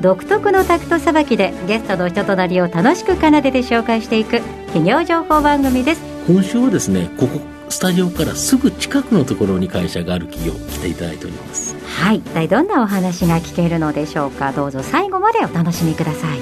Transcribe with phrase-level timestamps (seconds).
[0.00, 6.00] 独特のタクトさばきでゲストの人となりを楽しく奏でて紹介していく企業情報番組です。
[6.26, 11.76] 今週はですねここスタジオからすぐ近くのところに会社がある企業来ていただいております。
[11.84, 12.16] はい。
[12.16, 14.52] 一体どんなお話が聞けるのでしょうか？
[14.52, 16.38] どうぞ最後までお楽しみください。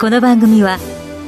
[0.00, 0.78] この番組は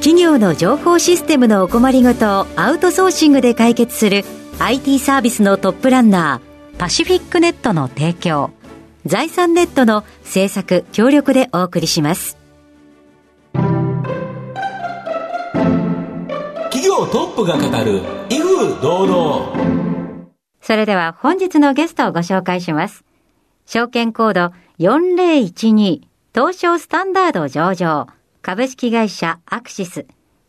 [0.00, 4.24] 企業の情報システムのお困りごとをアウトソーシングで解決する
[4.58, 8.50] IT サービスのトップランナーパシフィックネットの提供
[9.04, 12.38] 財産ネットの制作協力でお送りします。
[16.70, 18.00] 企業トップが語る
[18.30, 19.52] 威風堂々。
[20.60, 23.04] それでは本日のゲストをご紹介します。
[23.66, 26.02] 証券コード4012
[26.34, 28.08] 東証スタンダード上場
[28.40, 30.06] 株式会社アクシス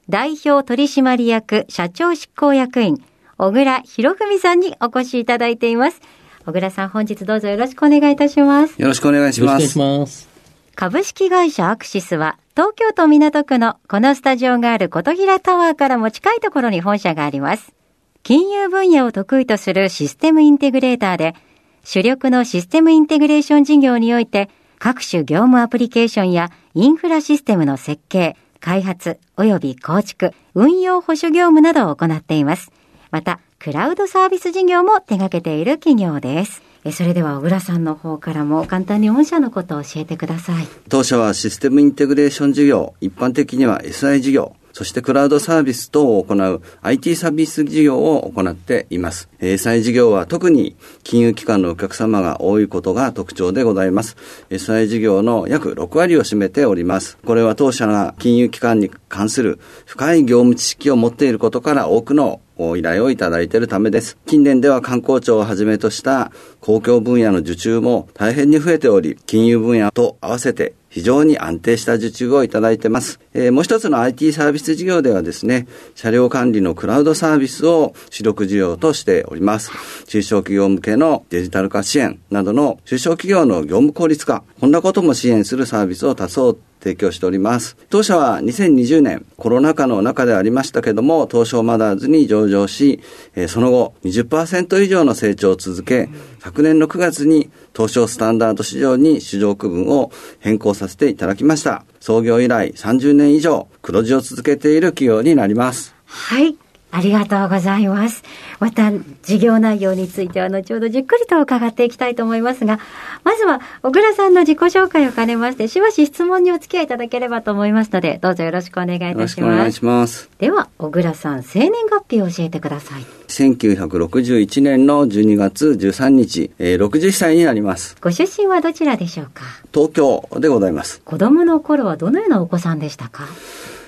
[0.10, 3.04] 代表取締役社長執行役員
[3.38, 6.02] 小倉博文さんにお越しいただいています
[6.46, 9.78] 小倉さん本日どうぞよろしくお願いいたしますよろしくお願いします。
[9.78, 10.28] ます
[10.76, 17.74] 株式会社アクシスは東京都港区のこのスタジオがある琴平タワーからも近いところに本社があります。
[18.22, 21.36] 金融分野を得意とするシステムインテグレーターで、
[21.84, 32.72] 主力のシステムインテグレーション事業において、各種業務アプリケーションやインフラシステムの設計、開発及び構築、運用保守業務などを行っています。
[33.10, 36.62] また、クラウドサービス事業も手掛けている企業です。
[36.92, 40.68] それでは小倉さんの方からも簡単に御社のことを教えてください。
[40.90, 49.30] 当社はシステムインテグレーション事業、一般的には SI 事業、そしてクラウドサービス等を行う IT サービス事業を行っています。
[49.40, 54.18] SI 事業は特に金融機関のお客様が多いことが特徴でございます。
[54.50, 57.18] SI 事業の約6割を占めております。
[57.26, 64.18] これは当社が金融機関に関する深い業務知識を持っていることから多くの依頼をいただいているためです。
[64.26, 73.20] 近年では観光庁をはじめとした公共分野の受注も大変に増えており、金融分野と合わせて非常に安定した受注をいただいてます。
[73.34, 79.72] えーもう一つの IT サービス事業ではですね、車両管理のクラウドサービスを主力事業としております。
[80.06, 87.78] 中小企業向けのデジタル化支援などの中小企業の業務効率化、こんなことも支援するサービスを多数提供しております。
[87.90, 93.00] 当社は2020年コロナ禍の中でありましたけども、東証マザーズに上場し、
[93.36, 101.86] えーその後20%以上の成長を続け、昨年の9月に東証スタンダード市場に市場区分を変更させていただきました。
[102.00, 105.96] 創業以来30年以上黒字を続けている企業になります。
[106.06, 106.56] はい。
[106.96, 108.24] ありがとうございます。
[108.60, 108.92] また、
[109.24, 112.80] 事業内容については後ほどじっくりと伺っていきたいと思いますが、
[113.24, 119.56] まずは、小倉さんの自己紹介を兼ねまして、しばし質問にお付き合いいただければと思いますので、どうぞよろしくお願いいたします。
[119.56, 120.30] お願いします。
[120.38, 123.06] では、小倉さん、生年月日を教えてください。
[123.28, 127.96] 1961年の12月13日、えー60歳になります。
[128.02, 129.44] ご出身はどちらでしょうか？
[129.74, 131.02] 東京でございます。
[131.04, 133.24] 子供の頃はどのようなお子さんでしたか？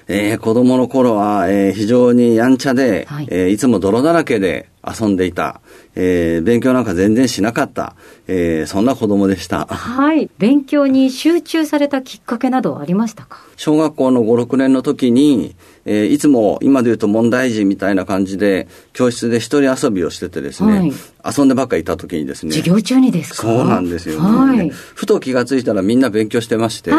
[0.07, 3.25] えー子供の頃は、えー非常にやんちゃで、はい。
[3.25, 5.61] いえーいつも泥だらけで遊んでいた、
[5.95, 7.95] えー勉強なんか全然しなかった、
[8.27, 9.65] えーそんな子供でした。
[9.65, 10.29] はい。
[10.37, 13.39] 勉強に集中されたきっかけなどはありましたか？
[13.57, 15.55] 小学校の5、6年の時に、
[15.85, 20.91] えーいつも今で言うと問題児みたいな感じで、教室で一人遊びをしててですね、はい。
[21.37, 23.41] 遊んでばっかりいた時にですね、授業中にですか？
[23.47, 24.69] そうなんですよ、はい。
[24.69, 26.91] ふと気がついたらみんな勉強してまして、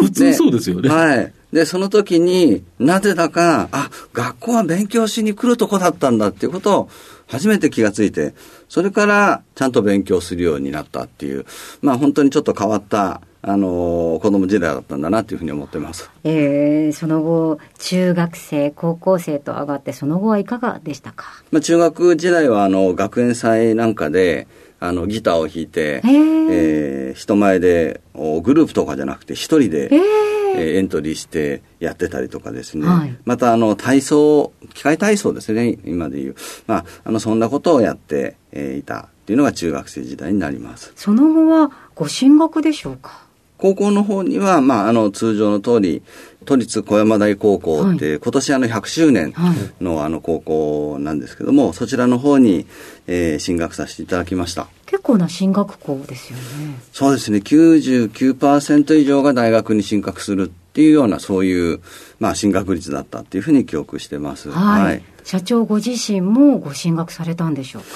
[0.00, 0.88] 普通そうですよね。
[0.88, 1.32] はい。
[1.52, 6.88] で、その時になぜだか、あ、学校は勉強しに来るとこだったんだっていうことを
[7.28, 8.34] 初めて気がついて、
[8.68, 11.46] それからちゃんと勉強するようになったっていう、
[11.82, 16.10] まあ本当にちょっと変わった、あのー子供時代だったんだなっていうふうに思ってます。
[16.24, 21.26] えー、その後、中学生、高校生と上がって、その後はいかがでしたか？
[21.52, 24.48] まあ中学時代はあの学園祭なんかで、
[24.80, 26.46] あのギターを弾いて、へー。
[26.50, 33.16] えー人前でおグループとかじゃなくて一人で、えーえーエントリーしてやってたりとかですね、はい。
[33.24, 35.78] またあの体操機械体操ですね。
[35.84, 36.34] 今でいう、
[36.66, 40.92] まあ、あのそんなことをやって、えーいたっていうのが中学生時代になります。
[40.96, 43.24] その後はご進学でしょうか？
[43.58, 46.02] 高校の方には、まあ、あの通常の通り
[46.44, 49.84] 都立小山台高校って、今年あの100周年はい。
[49.84, 52.66] のあの高校なんですけども、そちらの方に、
[53.06, 56.44] えー進学させていただきました結構な進学校ですよね。
[56.92, 61.80] そうですね99%以上が大学に進学するっっていうような、そういう、
[62.20, 64.50] まあ、進学率だったっていうふうに記憶してます。
[64.50, 65.02] はい。
[65.24, 67.88] 社長ご自身もご進学されたんでしょうか？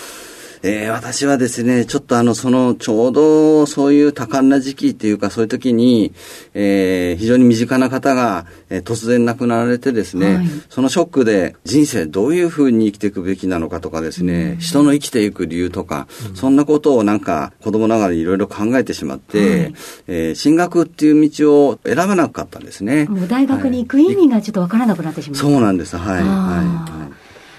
[0.63, 6.13] えー、私はですね、ちょっとあの、その、ちょうどそういう多感な時期っていうか、そういう時に、
[6.53, 19.75] えー、非常に身近な方が、えー、突然亡くなられてですね、はいそのショックで人生どういうふうに生きていくべきなのかとかですね、人の生きていく理由とか、そんなことをなんか子供ながらにいろいろ考えてしまって、はい
[20.09, 23.07] えー進学っていう道を選ばなかったんですね。
[23.07, 25.37] もう大学に行く意味がちょっとわからなくなってしまう。
[25.37, 25.97] そうなんです。
[25.97, 26.23] はい。
[26.23, 27.09] は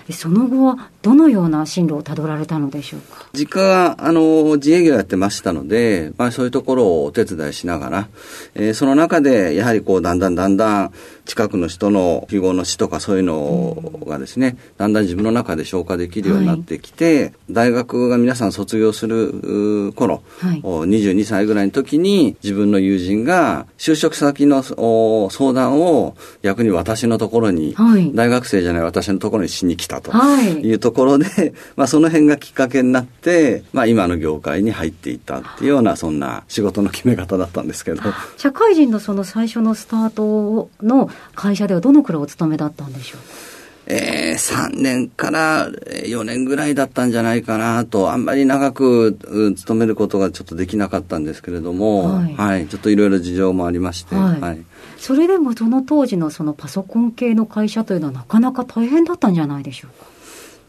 [0.10, 0.14] い。
[0.14, 3.26] その後はどのような進路をたどられたのでしょうか？
[3.34, 8.08] 実家が、あの、自営業やってましたので、まあそういうところをお手伝いしながら、
[8.56, 10.92] えーその中で、やはりこう、だんだんだんだん、
[11.26, 20.60] 近くの人の記号の死とかそういうのがですね、だんだん自分の中で消化できるようになってきて、大学が皆さん卒業する頃、はい。
[20.64, 28.12] お22歳ぐらいの時に、自分の友人が、就職先のお相談を逆に私のところに、はい。
[28.14, 30.12] 大学生じゃない私のところにしに来たと。
[30.12, 30.52] はい。
[30.62, 38.02] いうところで、 まあその辺がきっかけになって、まあ今の業界に入っていったっていうような、そんな仕事の決め方だったんですけど、
[38.38, 43.20] 社会人のその最初のスタートの会社ではどのくらいお勤めだったんでしょう？
[43.20, 43.52] か
[43.88, 54.40] えー、3年から4年ぐらいだったんじゃないかなと、あんまり長くうん勤めることがちょっとできなかったんですけれども、ははいい、ちょっといろいろ事情もありまして、はい。
[54.40, 54.64] はい。
[54.98, 60.06] それでもその当時のそのパソコン系の会社というのはなかなか大変だったんじゃないでしょうか？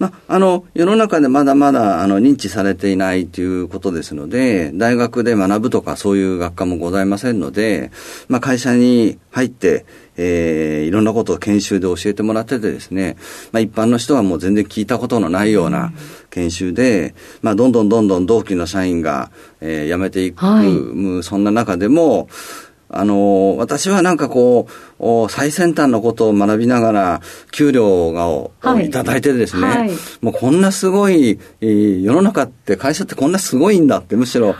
[0.03, 7.93] まあ、あの、世の中でまだまだ、あの、認知されていないということですので、大学で学ぶとかそういう学科もございませんので、
[8.27, 13.17] まあ、会社に入って、えーいろんなことを研修で教えてもらっててですね、
[13.53, 15.93] まあ、一般の人はもう全然聞いたことのないような
[16.31, 20.67] 研修で、まあ、どんどんどんどん同期の社員が、えー辞めていく、はい。
[20.67, 22.29] うんそんな中でも、
[22.93, 28.87] あの、私はなんかこう、お最先端のことを学びながら、給料がお、はい。
[28.87, 29.91] いただいてですね、はい。
[30.21, 34.55] もうこんなすごい、えー世の中って会社ってこんなすごいんだってむしろ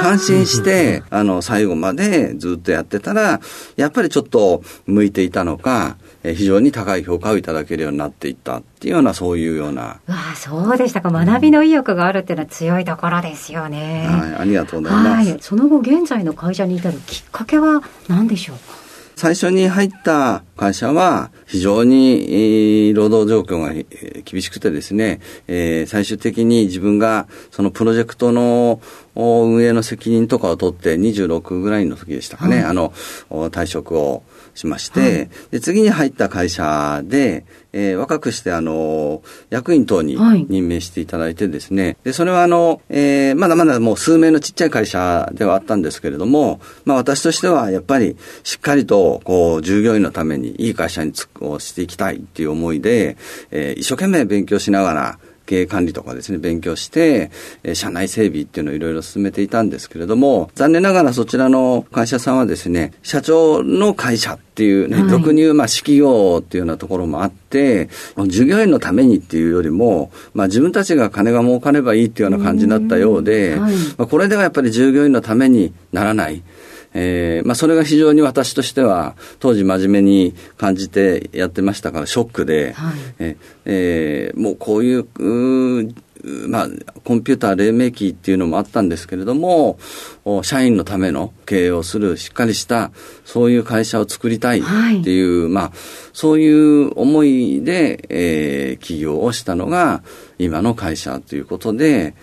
[0.00, 3.40] 感心して、あの、最後までずっとやってたら、
[3.76, 11.10] やっぱりちょっと向いていたのか、えー非常に高い評価をいただけるようになっていったっていうような、そういうような、うわあそうでしたか。
[11.10, 15.30] 学びの意欲があるっていうのは強いところですよね、はい、ありがとうございます。
[15.30, 15.38] はい。
[15.40, 18.80] その後現在の会社に至るきっかけは何でしょうか？
[19.16, 28.80] 最初に入った会社は非常に、えー労働状況がえー厳しくてですね、えー最終的に自分がそのプロジェクトの
[29.14, 32.64] お運営の責任とかを取って26ぐらいの時でしたかね、はい。
[32.66, 32.92] あの
[33.28, 34.22] お退職を
[34.54, 40.46] しまして、で次に入った会社で、えー若くしてあの役員等にはい。
[40.48, 53.16] 任命していただいてですね、で、それはあの、えーまだまだもう数名のちっちゃい会社ではあったんですけれども、まあ私としてはやっぱりしっかりと、こう、従業員のためにいい会社につをしていきたいっていう思いで、
[53.50, 55.18] えー一生懸命勉強しながら、
[55.50, 57.32] 経営管理とかですね、勉強して、
[57.64, 65.08] えー社内整備っていうのをいろいろ進めていたんですけれども、残念ながらそちらの会社さんはですね、社長の会社っていうね、はい。
[65.08, 67.88] 俗に言う、まあ、企業っていうようなところもあって、
[68.28, 73.62] 従業員のためにっていうよりも、まあ、自分たちが金が儲かればいいっていうような感じになったようで、うん。
[73.62, 73.74] はい。
[73.96, 76.42] まあ、これではやっぱり従業員のためにならない。
[76.92, 82.94] えーまあ、それが非常に私としては当時真面目に感じてやってましたからショックで、はい。
[83.18, 85.94] ええーもうこういううー
[86.48, 86.68] まあ、
[87.04, 89.78] コンピューター黎明期っていうのもあったんですけれども、
[90.24, 92.90] お社員のための経営をするしっかりした、
[93.24, 94.62] そういう会社を作りたいっ
[95.02, 95.72] ていう、まあ、
[96.12, 100.02] そういう思いで、えー起業をしたのが
[100.38, 102.14] 今の会社ということで、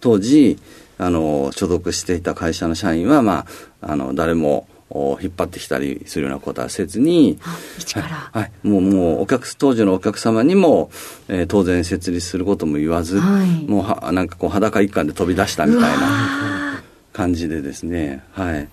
[0.00, 0.58] 当時、
[0.98, 3.46] あの、所属していた会社の社員は、ま
[3.80, 8.52] あ、あの、誰も、お引っ張ってきたりするようなことはせずに、はい、はい。
[8.62, 10.90] もう、もう、お客、当時のお客様にも、
[11.28, 13.48] えー当然設立することも言わず、はい。
[13.68, 18.68] もうは、なんかこう、裸一貫で飛び出したみたいなな感じでですね、はい。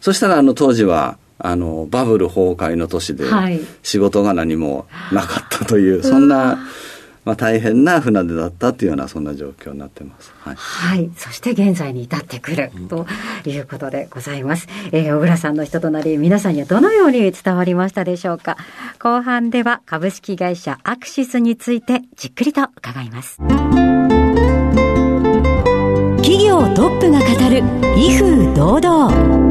[0.00, 6.58] そしたら、あの、当時は、あの、バブル崩壊の年ではい、仕事が何もなかったという、そんな、
[7.26, 10.32] まあ、大変な船出だったというような、そんな状況になってます。
[10.38, 10.54] はい。
[10.54, 11.10] はい。
[11.16, 13.04] そして現在に至ってくると
[13.44, 14.68] いうことでございます。
[14.92, 18.56] えー小倉さんの人となり、皆さんにはどのように伝わりましたでしょうか。
[19.00, 23.38] 後半では株式会社アクシスについてじっくりと伺います。
[26.18, 27.62] 企業トップが語る
[27.96, 29.45] 威風堂々。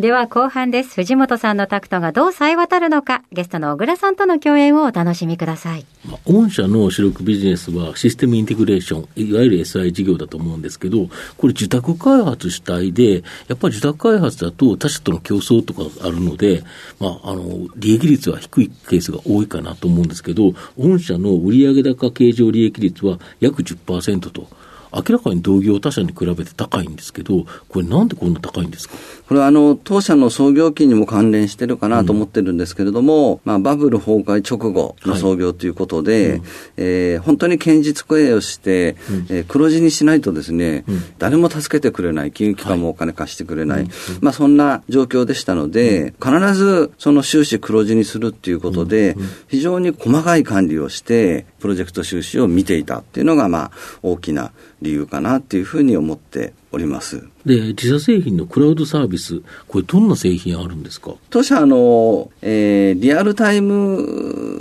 [0.00, 0.94] では後半です。
[0.94, 5.84] 藤本さんのタクトがどう冴え渡るのか、ゲストの小倉さんとの共演をお楽しみください。
[6.06, 13.16] まあ、御社の主力ビジネスはシステムインテグレーション、いわゆる SI 事業だと思うんですけど、これ受託開発主体で、
[13.48, 16.64] やっぱり受託開発だと他社との競争とかあるので、
[16.98, 24.48] まあ、あの、利益率は低いケースが多いかなと思うんですけど、御社の売上高経常利益率は約10%と。
[24.92, 28.94] 明らかに同業他社に比べて高いんですけど、これなんでこんな高いんですか？
[29.28, 36.44] これはあの、当社の創業期にも関連してるかなと思ってるんですけれども、うん、まあ、バブル崩壊直後の創業ということで、はいうん、
[36.78, 49.16] えー、本当に堅実経営をして、うん、えー、黒字にしないとですね、うん、誰も助けてくれない、金融機関もお金貸してくれない、はい、まあ、そんな状況でしたので、必ずその収支黒字にするっていうことで、
[49.46, 53.70] 非常に細かい管理をして、プロジェクト収支を見ていたっていうのが、まあ、
[54.02, 54.50] 大きな
[54.82, 57.22] 理由かなっていうふうに思っております。
[57.44, 61.14] で、自社製品のクラウドサービス、これどんな製品あるんですか？
[61.30, 63.96] 当社の、えー、リアルタイム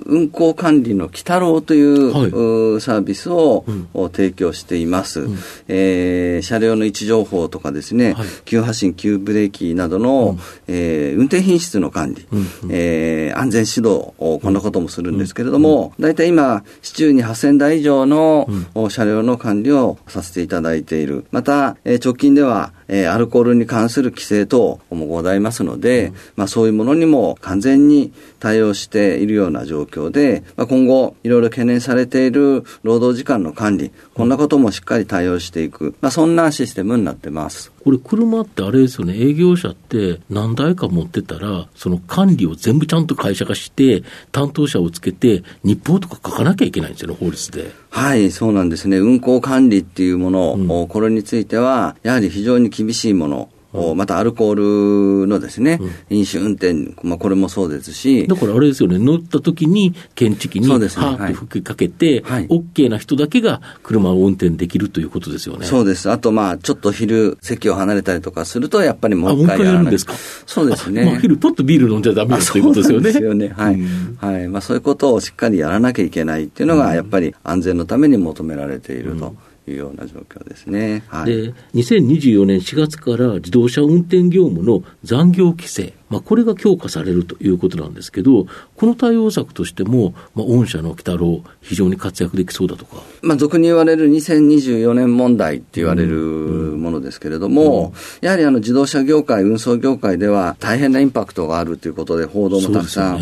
[0.05, 5.37] 運行管理の鬼太郎という、はい、サービスを、うん、提供しています、うん、
[5.67, 12.45] えー、車両の位置情報とかですね、はい、急発進、急ブレーキなどの、うん、えー、運転品質の管理、うん。
[12.71, 18.47] えー、安全指導、こんなこともするんですけれども、大、う、体、ん、今、市中に8000台以上の、
[18.89, 21.25] 車両の管理をさせていただいている。
[21.31, 37.71] また、えー、直近では、えー、アルコールに関する規制等もございますので、うん、まあ、そういうものにも完全に対応しているような状況で、まあ、今後、いろいろ懸念されている労働時間の管理、こんなこともしっかり対応していく、まあ、そんなシステムになってます。
[37.83, 47.71] これ、車ってあれですよね、営業者って何台か持ってたら、その管理を全部ちゃんと会社化して、担当者をつけて、日報とか書かなきゃいけないんですよね、法律で。
[47.89, 48.97] はい、そうなんですね。
[48.97, 53.49] 運行管理っていうもの、うん、これについては、やはり非常に厳しいもの、
[53.95, 58.27] またアルコールのですね、飲酒運転、まあ、これもそうですし。
[58.27, 65.65] だからあれですよね、乗った時に検知器にハーッと吹きかけて、はい、OK な人だけが車を運転できるということですよね。
[65.65, 66.09] そうです。
[66.09, 69.91] あと、まあ、ちょっと昼、席を離れたりとかすると、やっぱりもう一回やらない。
[69.91, 70.13] ですか？
[70.45, 71.17] そうですね。
[71.21, 73.03] 昼、ポッとビール飲んじゃだめだということですよね。
[73.03, 73.53] そうですよね。
[73.55, 73.79] はい。
[74.17, 74.47] はい。
[74.47, 79.35] まあ、そういうことをしっかりやらなきゃいけないっていうのが、やっぱり安全のために求められていると。
[79.69, 81.03] いうような状況ですね。
[81.07, 92.97] はい、で、2024年4月から自動車運転業務の残業規制、まあ、これが強化されるということなんですけど、この対応策としても、まあ、御社の鬼太郎、非常に活躍できそうだとか。
[93.21, 103.19] まあ、俗に言われる2024年問題って言われるものですけれども、うん、やはりあの自動車業界、運送業界では大変なインパクトがあるということで、報道もたくさん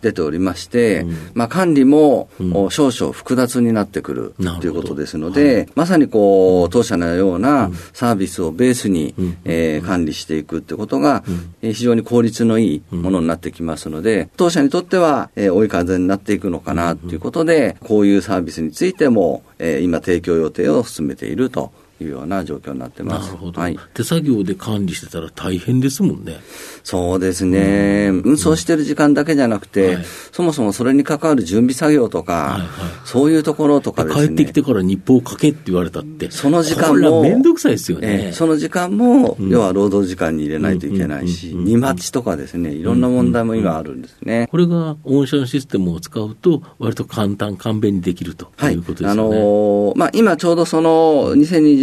[0.00, 2.28] 出ておりまして、ねうん、まあ、管理も、
[2.70, 11.22] 少々複雑になってくるということですので、はい、まさにこう、当社のようなサービスをベースに、うん、えー、管理していくということが、
[11.60, 21.72] 非常に効率率のいいものになってきますので、当社にとっては、えー、追い風になっていくのかなということで、こういうサービスについても、えー、今提供予定を進めていると
[22.04, 23.26] いうような状況になってます。
[23.26, 23.60] なるほど。
[23.60, 26.40] はい、手作業で管理してたら大変ですもんね。
[26.82, 28.08] そうですね。
[28.24, 32.68] 運送してる時間だけじゃなくて、はい、そもそもそれに関わる準備作業とか、はいはい、
[33.04, 34.26] そういうところとかですね。
[34.28, 36.30] 帰ってきてから日報を書けって言われたって。
[36.30, 37.22] その時間も。
[37.22, 38.26] めんどくさいですよね。
[38.26, 44.48] えー、その時間も、うん、要は労働時間に入れないといけないし、荷待ちとかですね、いろんな問題も今あるんですね。
[44.50, 49.08] これが御社のシステムを使うと、割と簡単、簡便にできるということですね。
[49.08, 51.34] はい、あのー、まあ、今ちょうどその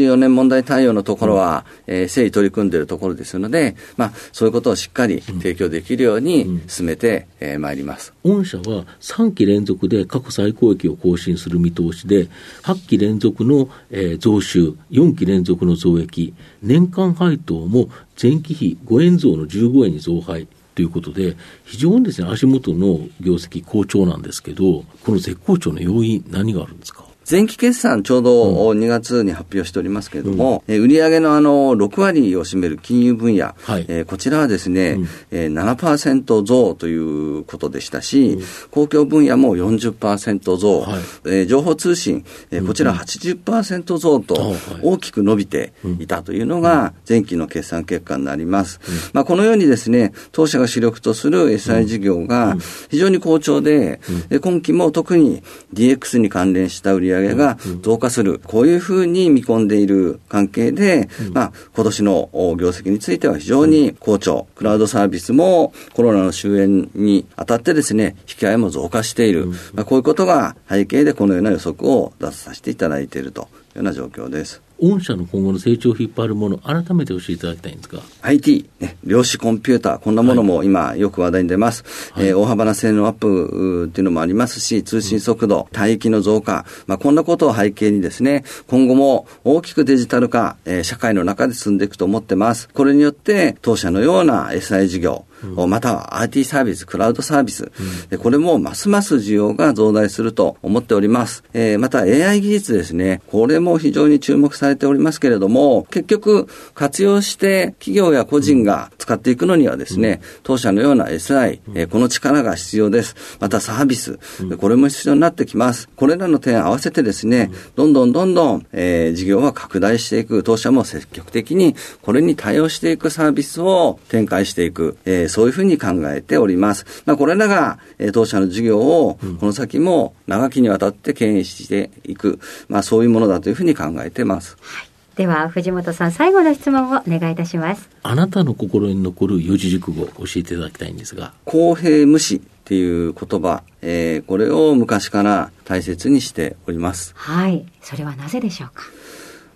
[0.08, 8.14] 2024年問題対応のところは、うん、えー、誠意取り組んでいるところですので、まあ、そういうことをしっかり提供できるように進めてま、えー、いります。
[8.24, 12.28] 御社は3期連続で過去最高益を更新する見通しで、
[12.64, 17.90] 8期連続の、えー、増収、4期連続の増益、年間配当も
[18.22, 20.48] 前期比5円増の15円に増配。
[20.76, 21.36] ということで、
[21.66, 27.07] 非常にですね、足元の業績好調なんですけど、この絶好調の要因、何があるんですか？
[27.30, 48.80] 前期決算ちょうど2月に発表しておりますけれども、うん、売上のあの6割を占める金融分野、はい、えー、こちらはですね、うん、えー、7%増ということでしたし、うん、公共分野も40%増、はい、えー、情報通信、えー、こちら80%増と大きく伸びていたというのが前期の決算結果になります。
[49.12, 52.56] まあ、このようにですね、当社が主力とする SI 事業が
[52.90, 55.44] 非常に好調で、で今期も特に
[55.74, 64.48] DX に関連した売上上が増加する、こういうふうに見込んでいる関係で、まあ、今年の業績については非常に好調。
[64.56, 69.48] クラウドサービスもコロナの終焉にあたってですね、引き合いも増加している。
[69.74, 74.67] まあ、こういうことが背景でこのような予測を出させていただいているというような状況です。
[74.80, 78.02] 御社の今後の成長を引っ張るもの、改めて教えていただきたいんですか。
[78.22, 81.84] IT、ね、量子コンピューター、こんなものも今よく話題に出ます。
[82.14, 92.70] はい、えー、大幅な性能アップっていうのもありますし、通信速度、帯域の増加、まあ、こんなことを背景にですね、今後も大きくデジタル化、えー、社会の中で進んでいくと思ってます。
[92.74, 97.72] これによって、当社のような SI 事業、うん、または IT サービス、クラウドサービス、
[98.12, 101.44] うん、これもますます需要が増大すると思っております。
[101.54, 113.16] えー、また AI 技術ですね、これも非常に注目されておりますけれども、結局活用して企業や個人が使っていくのにはですね、当社のような SI、えー、この力が必要です。
[113.40, 114.20] またサービス、
[114.60, 115.90] これも必要になってきます。
[115.96, 126.86] これらの点合わせてですね、どんどんどんどん、えー、事業は拡大していく、当社も積極的にこれに対応していくサービスを展開していく、えー、そういうふうに考えております。
[127.06, 134.58] まあ、これらが、えー、当社の事業をこの先も長きにわたって牽引していく、まあ、そういうものだというふうに考えてます。
[134.62, 134.88] はい。
[135.16, 137.90] では藤本さん最後の質問をお願いいたします。
[138.04, 141.34] あなたの心に残る四字熟語を教えていただきたいんですが。
[141.44, 147.14] 公平無視っていう言葉、えー、これを昔から大切にしております。
[147.16, 147.66] はい。
[147.82, 148.84] それはなぜでしょうか？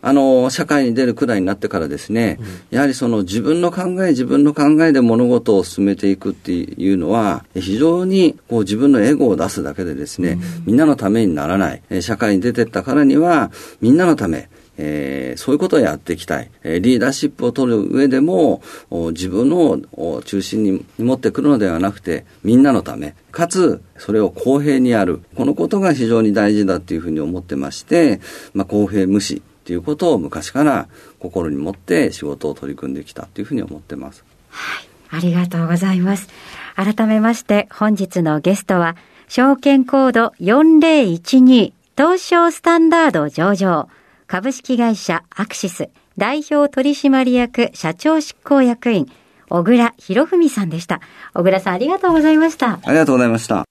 [0.01, 11.81] あの、社会に出るくらいになってからですね、うん、やはりその自分の考え、自分の考えで物事を進めていくっていうのは、非常にこう自分のエゴを出すだけでですね、うん、みんなのためにならない。
[12.01, 16.49] 社会に出てったからには、みんなのため、えー、そういうことをやっていきたい。
[16.63, 25.21] えー、リーダーシップを取る上でも、自分を中心に持ってくるのではなくて、みんなのため、かつ、それを公平にやる。
[25.35, 28.21] このことが非常に大事だっていうふうに思ってまして、
[28.55, 29.43] まあ、公平無視。
[29.61, 30.87] っていうことを昔から
[31.19, 34.23] 心に持って仕事を取り組んできたというふうに思ってます。
[34.49, 34.87] はい。
[35.13, 36.29] ありがとうございます。
[36.75, 38.95] 改めまして本日のゲストは、
[39.27, 43.87] 証券コード4012東証スタンダード上場
[44.27, 49.07] 株式会社アクシス代表取締役社長執行役員
[49.49, 51.01] 小倉博文さんでした。
[51.33, 52.79] 小倉さんありがとうございました。
[52.83, 53.70] ありがとうございました。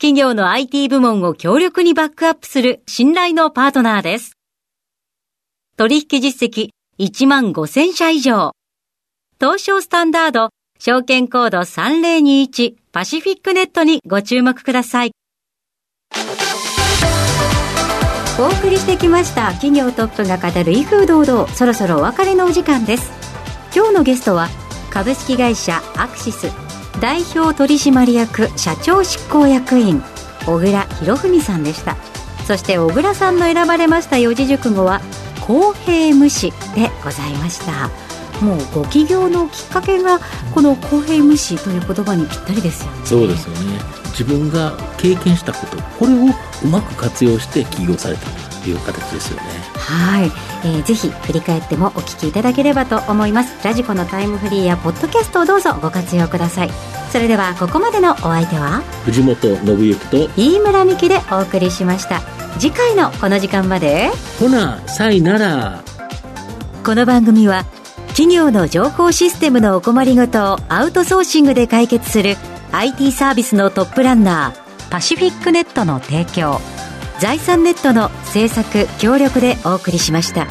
[0.00, 4.34] 企業の IT 部門を強力にバックアップする信頼のパートナーです。
[5.76, 6.68] 取引実績
[7.00, 8.52] 1万5000社以上。
[9.40, 15.10] 東証スタンダード証券コード3021パシフィックネットにご注目ください。
[18.38, 23.10] お送りしてきました企業トップが語る威風堂々そろそろお別れのお時間です
[23.74, 24.46] 今日のゲストは
[24.92, 26.67] 株式会社アクシス
[27.00, 30.02] 代表取締役社長執行役員
[30.46, 31.96] 小倉博文さんでした。
[32.46, 35.00] そして小倉さんの選ばれました四字熟語は
[35.46, 37.90] 公平無視でございました。
[38.44, 40.20] もうご起業のきっかけが
[40.54, 43.06] この公平無視という言葉にぴったりですよね。
[43.06, 43.78] そうですよね。
[44.12, 46.16] 自分が経験したことこれを
[46.64, 48.47] うまく活用して起業された。
[48.66, 49.42] いう形ですよね。
[49.76, 50.32] はい、
[50.64, 53.54] えー、ぜひ振り返ってもお聞きいただければと思います。
[53.64, 56.70] ラジコのタイムフリーやポッドキャストをどうぞご活用ください。
[57.10, 58.82] それではここまでのお相手は？
[59.04, 62.20] 藤本信之と飯村美希でお送りしました。
[62.58, 64.10] 次回のこの時間まで。
[64.38, 65.82] ほなさいなら。
[66.84, 67.64] この番組は
[68.08, 72.36] 企業の情報システムのお困りごとをアウトソーシングで解決する
[72.72, 76.60] IT サービスのトップランナーパシフィックネットの提供
[77.18, 80.46] 財産ネットの制作協力でお送りしました。